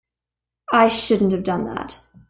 I 0.73 0.87
shouldn't 0.87 1.31
have 1.31 1.43
done 1.43 1.65
that. 1.65 1.99